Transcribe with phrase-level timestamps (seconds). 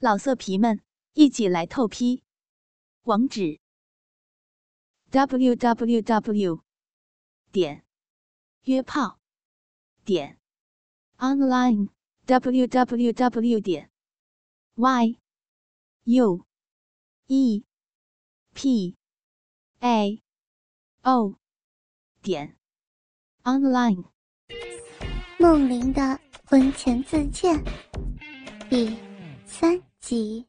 [0.00, 0.80] 老色皮们，
[1.14, 2.22] 一起来透批！
[3.02, 3.58] 网址
[5.10, 6.62] ：w w w
[7.50, 7.84] 点
[8.62, 9.18] 约炮
[10.04, 10.38] 点
[11.16, 11.88] online
[12.26, 13.90] w w w 点
[14.76, 15.18] y
[16.04, 16.46] u
[17.26, 17.64] e
[18.54, 18.96] p
[19.80, 20.22] a
[21.02, 21.34] o
[22.22, 22.56] 点
[23.42, 24.04] online。
[25.40, 27.64] 梦玲的婚前自荐
[28.70, 28.96] 第
[29.44, 29.87] 三。
[30.00, 30.44] 几。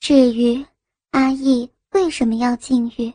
[0.00, 0.64] 至于
[1.10, 3.12] 阿义为什么要禁欲，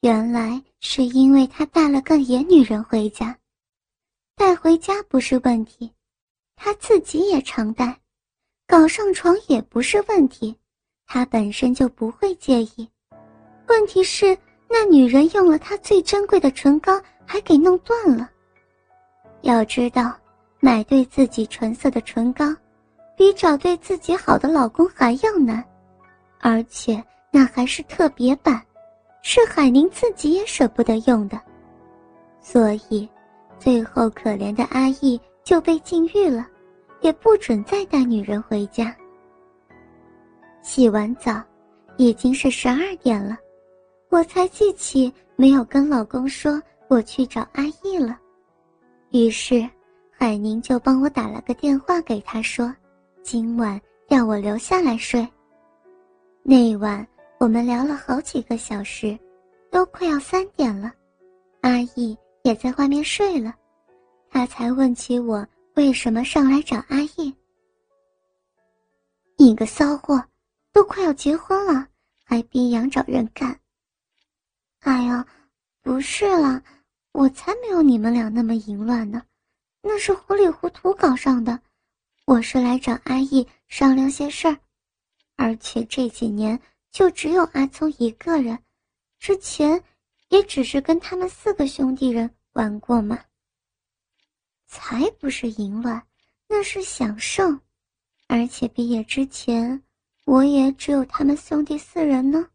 [0.00, 3.36] 原来是因为他带了个野女人回家。
[4.36, 5.92] 带回家不是问题，
[6.54, 8.00] 他自己也常带，
[8.66, 10.56] 搞上床也不是问题，
[11.06, 12.88] 他本身就不会介意。
[13.66, 18.30] 问题是那女人用了他最珍贵的唇膏，还给弄断了。
[19.42, 20.16] 要知道，
[20.60, 22.44] 买对自己唇色的唇膏。
[23.18, 25.62] 比找对自己好的老公还要难，
[26.38, 28.62] 而且那还是特别版，
[29.22, 31.36] 是海宁自己也舍不得用的，
[32.40, 33.08] 所以，
[33.58, 36.46] 最后可怜的阿义就被禁欲了，
[37.00, 38.94] 也不准再带女人回家。
[40.62, 41.42] 洗完澡，
[41.96, 43.36] 已经是十二点了，
[44.10, 48.16] 我才记起没有跟老公说我去找阿义了，
[49.10, 49.68] 于是，
[50.08, 52.72] 海宁就帮我打了个电话给他说。
[53.30, 55.28] 今晚要我留下来睡。
[56.42, 57.06] 那晚
[57.38, 59.18] 我们聊了好几个小时，
[59.70, 60.90] 都快要三点了，
[61.60, 63.54] 阿义也在外面睡了，
[64.30, 67.30] 他才问起我为什么上来找阿义。
[69.36, 70.24] 你个骚货，
[70.72, 71.86] 都快要结婚了，
[72.24, 73.54] 还逼杨找人干。
[74.80, 75.26] 哎呀，
[75.82, 76.62] 不是啦，
[77.12, 79.22] 我才没有你们俩那么淫乱呢，
[79.82, 81.60] 那是糊里糊涂搞上的。
[82.28, 84.58] 我是来找阿义商量些事儿，
[85.36, 88.62] 而且这几年就只有阿聪一个人，
[89.18, 89.82] 之前
[90.28, 93.18] 也只是跟他们四个兄弟人玩过嘛。
[94.66, 96.06] 才不是淫乱，
[96.46, 97.42] 那是享受。
[98.26, 99.82] 而且毕业之前，
[100.26, 102.46] 我也只有他们兄弟四人呢。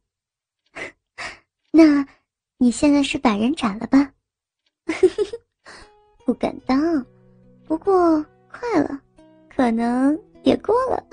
[1.73, 2.07] 那，
[2.57, 4.13] 你现在是百人斩了吧？
[6.27, 7.03] 不敢当，
[7.65, 9.01] 不过快了。
[9.55, 11.03] 可能也过了，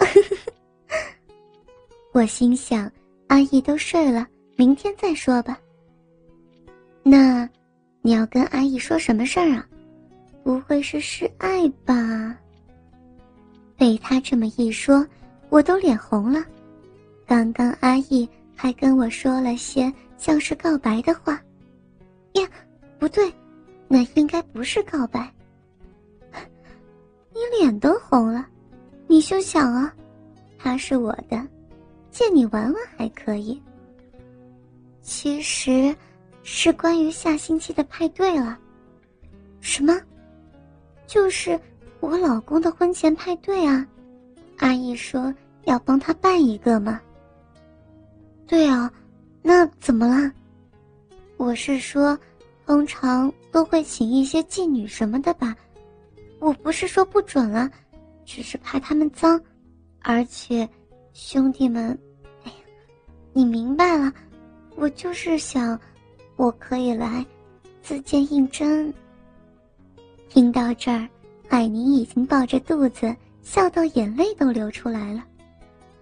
[2.12, 2.90] 我心想，
[3.28, 5.58] 阿姨都睡了，明天再说吧。
[7.02, 7.48] 那，
[8.02, 9.66] 你要跟阿姨说什么事儿啊？
[10.42, 12.36] 不会是示爱吧？
[13.76, 15.06] 被他这么一说，
[15.50, 16.44] 我都脸红了。
[17.26, 21.34] 刚刚阿姨还跟我说了些像是告白的话，
[22.32, 22.48] 呀，
[22.98, 23.32] 不对，
[23.86, 25.30] 那应该不是告白。
[27.32, 28.46] 你脸都红了，
[29.06, 29.94] 你休想啊！
[30.58, 31.46] 他是我的，
[32.10, 33.60] 借你玩玩还可以。
[35.00, 35.94] 其实，
[36.42, 38.58] 是关于下星期的派对了。
[39.60, 39.98] 什么？
[41.06, 41.58] 就是
[42.00, 43.86] 我老公的婚前派对啊！
[44.58, 45.32] 阿姨说
[45.64, 47.00] 要帮他办一个嘛。
[48.46, 48.92] 对啊，
[49.42, 50.32] 那怎么了？
[51.36, 52.18] 我是说，
[52.66, 55.56] 通常都会请一些妓女什么的吧。
[56.40, 57.70] 我不是说不准了，
[58.24, 59.40] 只是怕他们脏，
[60.00, 60.68] 而且
[61.12, 61.96] 兄弟们，
[62.44, 62.56] 哎呀，
[63.32, 64.12] 你明白了，
[64.74, 65.78] 我就是想，
[66.36, 67.24] 我可以来
[67.82, 68.92] 自荐应征。
[70.28, 71.06] 听到这儿，
[71.48, 75.22] 海宁已经抱着肚子笑到眼泪都流出来了，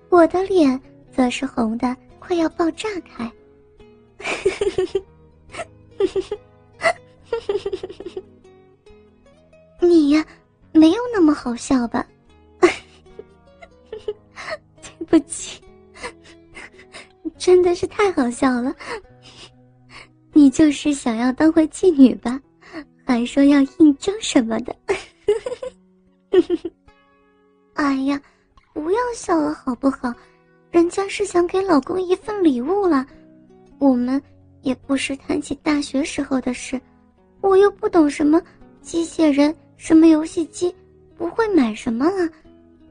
[0.09, 3.31] 我的脸则是红的快要爆炸开。
[9.80, 10.24] 你呀，
[10.72, 12.06] 没有那么好笑吧？
[12.60, 12.70] 对
[15.06, 15.60] 不起，
[17.38, 18.74] 真的是太好笑了。
[20.32, 22.40] 你就是想要当回妓女吧？
[23.04, 24.76] 还说要应征什么的？
[27.74, 28.20] 哎呀，
[28.72, 30.12] 不要笑了好不好？
[30.70, 33.06] 人家是想给老公一份礼物了。
[33.78, 34.20] 我们
[34.62, 36.81] 也不时谈起大学时候的事，
[37.40, 38.42] 我又不懂什么
[38.82, 39.54] 机械人。
[39.78, 40.75] 什么游戏机，
[41.16, 42.28] 不会买什么了，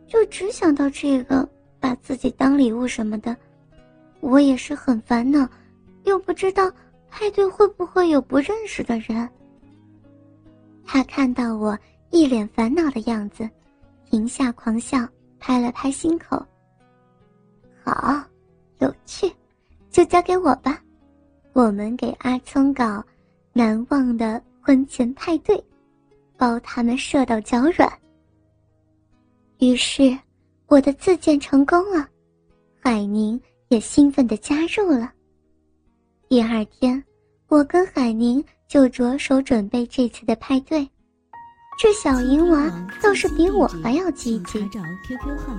[0.07, 1.47] 就只想到这个，
[1.79, 3.35] 把自己当礼物什么的。
[4.21, 5.47] 我也是很烦恼，
[6.05, 6.71] 又不知道
[7.09, 9.29] 派对会不会有不认识的人。
[10.85, 11.77] 他看到我
[12.09, 13.47] 一脸烦恼的样子，
[14.09, 15.05] 停下狂笑，
[15.37, 16.43] 拍了拍心口。
[17.83, 18.23] 好，
[18.79, 19.29] 有趣，
[19.91, 20.81] 就交给我吧，
[21.51, 23.03] 我们给阿聪搞
[23.51, 25.61] 难忘的婚前派对。
[26.37, 27.91] 包他们射到脚软。
[29.59, 30.17] 于是，
[30.67, 32.07] 我的自荐成功了，
[32.81, 33.39] 海宁
[33.69, 35.11] 也兴奋地加入了。
[36.29, 37.03] 第二天，
[37.47, 40.87] 我跟海宁就着手准备这次的派对。
[41.79, 42.71] 这小银娃
[43.03, 44.59] 倒是比我还要积极。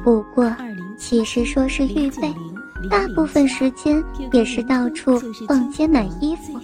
[0.02, 0.52] 不过，
[0.98, 2.34] 其实说是预备，
[2.90, 4.02] 大部分时间
[4.32, 6.60] 也是到处逛街买衣服，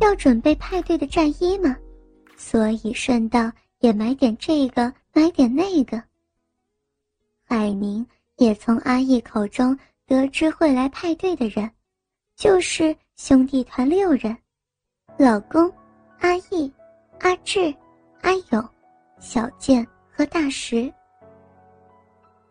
[0.00, 1.74] 要准备派对的战衣嘛，
[2.38, 6.02] 所以顺道也买点这个，买点那个。
[7.44, 8.06] 海宁
[8.36, 11.70] 也从阿义口中得知会来派对的人，
[12.36, 14.34] 就是兄弟团六人：
[15.18, 15.70] 老公、
[16.20, 16.72] 阿义、
[17.20, 17.74] 阿志。
[18.22, 18.68] 阿勇、
[19.20, 20.92] 小健和大石。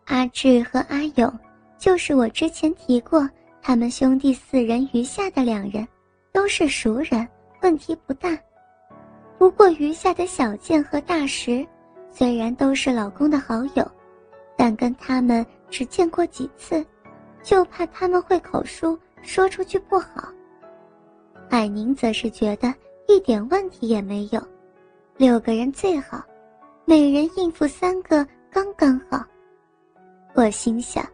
[0.06, 1.38] 阿志和阿勇，
[1.76, 3.28] 就是我之前提过，
[3.60, 5.86] 他们兄弟四人余下的两人，
[6.32, 7.28] 都是熟人，
[7.60, 8.30] 问题不大。
[9.38, 11.64] 不过余下的小健和大石，
[12.10, 13.88] 虽然都是老公的好友，
[14.56, 16.84] 但跟他们只见过几次，
[17.42, 20.28] 就怕他们会口述，说出去不好。
[21.48, 22.74] 海宁则是觉得
[23.06, 24.42] 一点问题也没有。
[25.16, 26.22] 六个人最好，
[26.84, 29.24] 每人应付三个刚刚好。
[30.34, 31.04] 我心想，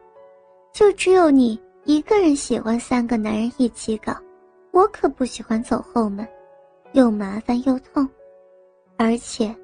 [0.72, 4.16] 就只有你一个人喜欢三个男人一起搞，
[4.72, 6.26] 我可不喜欢走后门，
[6.94, 8.08] 又麻烦又痛。
[8.96, 9.54] 而且，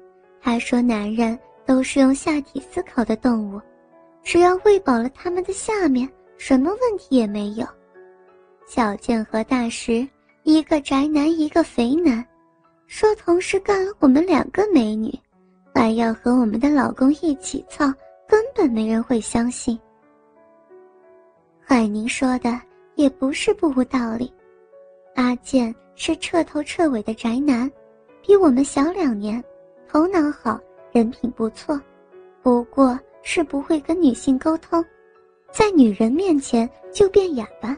[0.41, 3.59] 他说男人都是用下体思考的动物，
[4.21, 6.07] 只要喂饱了他们的下面，
[6.37, 7.65] 什么问题也没有。
[8.67, 10.07] 小健和大石，
[10.43, 12.23] 一个宅男，一个肥男。
[12.87, 15.17] 说同时干了我们两个美女，
[15.73, 17.85] 还要和我们的老公一起操，
[18.27, 19.79] 根本没人会相信。
[21.61, 22.59] 海宁说的
[22.95, 24.29] 也不是不无道理。
[25.15, 27.69] 阿健是彻头彻尾的宅男，
[28.21, 29.43] 比我们小两年，
[29.87, 30.59] 头脑好，
[30.91, 31.79] 人品不错，
[32.41, 34.83] 不过是不会跟女性沟通，
[35.51, 37.77] 在女人面前就变哑巴，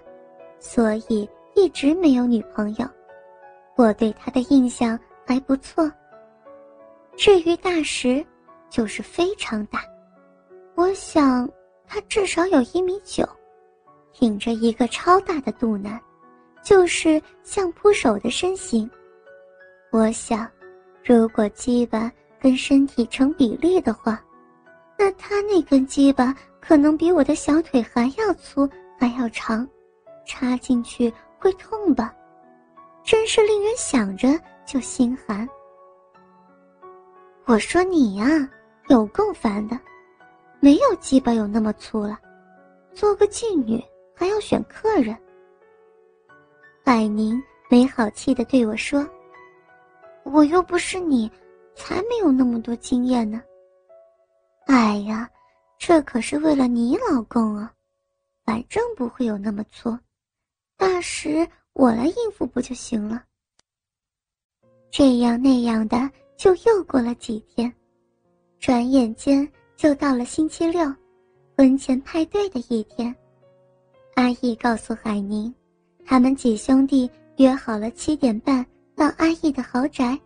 [0.60, 2.88] 所以一直没有女朋友。
[3.76, 5.92] 我对他的印象还不错。
[7.16, 8.24] 至于大石，
[8.70, 9.84] 就是非常大，
[10.76, 11.50] 我想
[11.88, 13.28] 他至少有一米九，
[14.12, 16.00] 挺着一个超大的肚腩，
[16.64, 18.90] 就是相扑手的身形。
[19.92, 20.50] 我想，
[21.04, 24.24] 如果鸡巴跟身体成比例的话，
[24.98, 28.68] 那他那根鸡巴可能比我的小腿还要粗
[28.98, 29.68] 还要长，
[30.26, 32.14] 插进去会痛吧。
[33.04, 34.30] 真是令人想着
[34.66, 35.48] 就心寒。
[37.46, 38.26] 我说你呀，
[38.88, 39.78] 有够烦的，
[40.62, 42.18] 没有鸡巴有那么粗了，
[42.94, 43.84] 做个妓女
[44.16, 45.16] 还要选客人。
[46.84, 49.08] 海宁没好气的对我说
[50.24, 51.32] ：“我又不是你，
[51.76, 53.42] 才没有那么多经验呢。”
[54.68, 55.30] 哎呀，
[55.78, 57.74] 这可是为了你老公啊，
[58.46, 59.98] 反正不会有那么粗。
[60.78, 61.48] 大石。
[61.76, 63.24] 我来应付不就行了？
[64.92, 66.08] 这样那样的，
[66.38, 67.74] 就又过了几天，
[68.60, 70.86] 转眼间就到了星期六，
[71.58, 73.16] 婚前派对的一天。
[74.14, 75.52] 阿义告诉海宁，
[76.06, 78.66] 他们几兄弟约好了七点半
[78.96, 80.20] 到阿义的豪宅，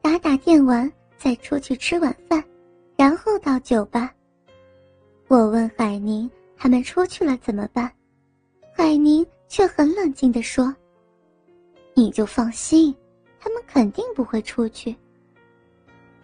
[0.00, 2.42] 打打电玩，再出去吃晚饭，
[2.96, 4.12] 然后到酒吧。
[5.28, 7.90] 我问海宁，他们出去了怎么办？
[8.74, 10.74] 海宁却很冷静地说。
[11.94, 12.94] 你就放心，
[13.38, 14.94] 他们肯定不会出去。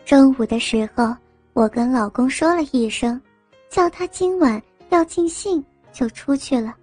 [0.05, 1.15] 中午的时候，
[1.53, 3.21] 我跟老公说了一声，
[3.69, 4.61] 叫他今晚
[4.91, 5.63] 要尽兴，
[5.93, 6.75] 就出去了，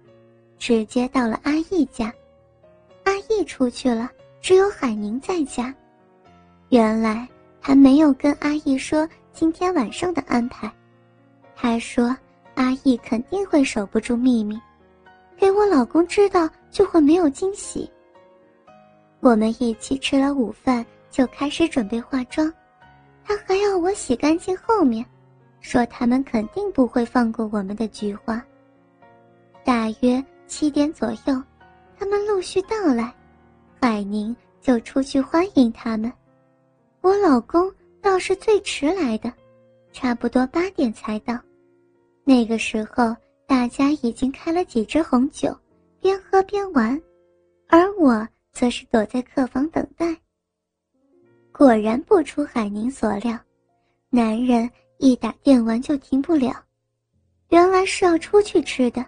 [0.66, 2.10] 直接到了阿义家。
[3.04, 5.74] 阿义出去了，只有海宁在家。
[6.70, 7.28] 原来
[7.60, 10.72] 他没有跟阿义说今天晚上的安排，
[11.54, 12.16] 他说
[12.54, 14.58] 阿义肯定会守不住秘密，
[15.36, 17.90] 给我老公知道就会没有惊喜。
[19.20, 22.50] 我们一起吃了午饭，就开始准备化妆。
[23.22, 25.04] 他还要我洗干净后面，
[25.60, 28.42] 说他们肯定不会放过我们的菊花。
[29.62, 31.42] 大约七点左右，
[31.98, 33.14] 他们陆续到来，
[33.80, 36.12] 海宁就出去欢迎他们。
[37.00, 39.32] 我老公倒是最迟来的，
[39.92, 41.38] 差不多八点才到。
[42.24, 43.14] 那个时候，
[43.46, 45.56] 大家已经开了几支红酒，
[46.00, 47.00] 边喝边玩，
[47.68, 48.26] 而我。
[48.54, 50.16] 则是躲在客房等待。
[51.50, 53.36] 果然不出海宁所料，
[54.10, 56.54] 男人一打电玩就停不了，
[57.48, 59.04] 原来是要出去吃的。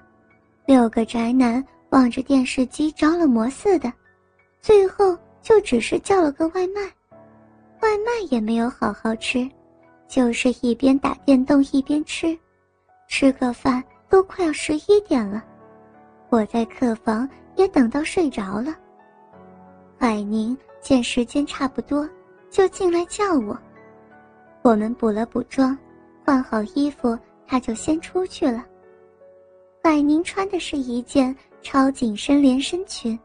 [0.66, 3.92] 六个宅男望着电视机着了魔似的，
[4.60, 6.82] 最后就只是叫了个外卖，
[7.80, 9.48] 外卖也没有好好吃，
[10.08, 12.36] 就是一边打电动一边吃，
[13.06, 15.42] 吃个饭都快要十一点了，
[16.30, 18.74] 我在客房也等到睡着了。
[19.98, 22.08] 海宁见时间差不多，
[22.50, 23.56] 就进来叫我。
[24.62, 25.78] 我们补了补妆，
[26.24, 28.64] 换好衣服，他就先出去了。
[29.86, 33.16] 海宁穿的是一件超紧身连身裙，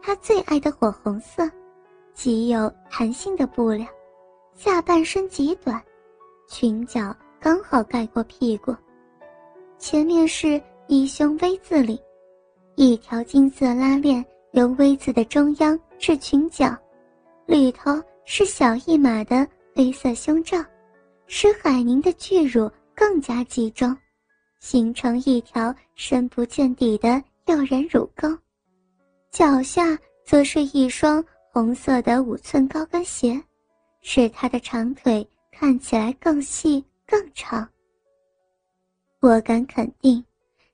[0.00, 1.42] 她最爱的火红色，
[2.14, 3.84] 极有弹性的布料，
[4.54, 5.82] 下半身极短，
[6.48, 8.72] 裙角刚好盖过屁股，
[9.78, 11.98] 前面是低胸 V 字领，
[12.76, 16.72] 一条金色拉链由 V 字的中央至裙角，
[17.46, 19.44] 里头是小一码的
[19.74, 20.56] 黑色胸罩。
[21.26, 23.92] 使海宁的巨乳更加集中，
[24.66, 28.36] 形成一条深不见底的诱人乳沟。
[29.30, 33.40] 脚下则是一双红色的五寸高跟鞋，
[34.00, 37.68] 使她的长腿看起来更细更长。
[39.20, 40.24] 我敢肯定，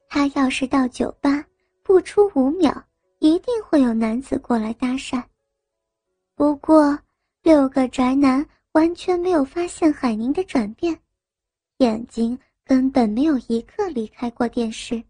[0.09, 1.45] 她要是到酒吧，
[1.83, 2.83] 不出五秒，
[3.19, 5.23] 一定会有男子过来搭讪。
[6.35, 6.99] 不过，
[7.43, 8.47] 六个宅男。
[8.73, 10.99] 完全没有发现海宁的转变，
[11.77, 12.39] 眼睛
[12.73, 15.05] 根本没有一刻离开过电视。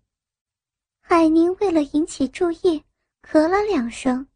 [1.00, 2.82] 海宁为了引起注意，
[3.22, 4.26] 咳了两声，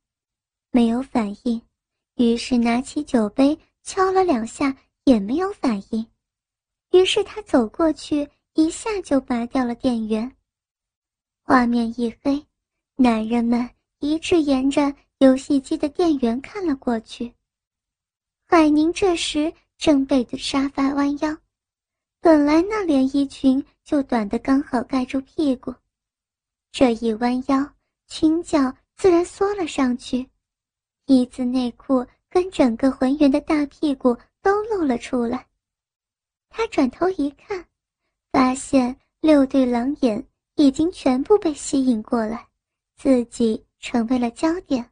[0.70, 1.60] 没有反应，
[2.14, 6.06] 于是拿起酒杯敲了两下，也没有反应。
[6.92, 10.36] 于是他走过去，一下就拔掉了电源。
[11.42, 12.40] 画面一黑，
[12.94, 13.68] 男人们
[13.98, 17.34] 一致沿着游戏机的电源看了过去。
[18.46, 21.36] 海宁这时正背着沙发弯腰，
[22.20, 25.74] 本来那连衣裙就短的刚好盖住屁股，
[26.72, 27.74] 这一弯腰，
[28.08, 30.28] 裙角自然缩了上去，
[31.06, 35.46] 一字内裤跟整个浑圆的大屁股都露了出来。
[36.48, 37.64] 他转头一看，
[38.32, 42.48] 发现六对狼眼已经全部被吸引过来，
[42.96, 44.90] 自己成为了焦点。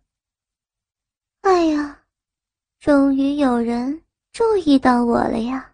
[1.41, 2.01] 哎呀！
[2.81, 5.74] 终于有人注意到我了呀！